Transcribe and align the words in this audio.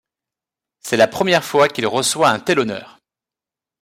C'est 0.79 0.97
la 0.97 1.07
première 1.07 1.43
fois 1.43 1.67
qu'il 1.69 1.85
reçoit 1.85 2.31
un 2.31 2.39
tel 2.39 2.57
honneur. 2.57 2.97